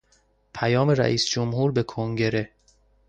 [0.53, 2.49] پیام رئیس جمهور به کنگره